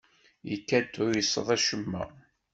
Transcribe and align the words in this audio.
Ikad-d 0.55 0.91
tuyseḍ 0.93 1.47
acemma. 1.55 2.03